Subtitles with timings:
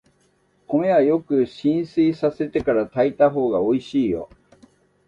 [0.67, 4.29] 米はよく浸水させてから炊いたほうがおいしいよ。